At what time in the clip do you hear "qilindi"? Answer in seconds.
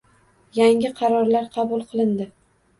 1.95-2.31